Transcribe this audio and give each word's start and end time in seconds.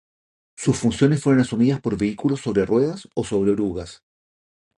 Sus 0.57 0.77
funciones 0.79 1.21
fueron 1.21 1.41
asumidas 1.41 1.79
por 1.79 1.95
vehículos 1.95 2.41
sobre 2.41 2.65
ruedas 2.65 3.07
o 3.13 3.23
sobre 3.23 3.51
orugas. 3.51 4.01